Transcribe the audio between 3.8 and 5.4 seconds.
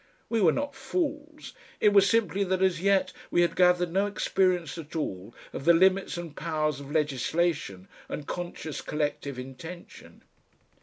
no experience at all